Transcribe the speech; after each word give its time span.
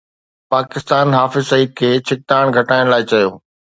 پاڪستان 0.53 1.07
حافظ 1.19 1.43
سعيد 1.51 1.69
کي 1.81 1.91
ڇڪتاڻ 2.07 2.53
گهٽائڻ 2.57 2.85
لاءِ 2.95 3.07
چيو 3.13 3.29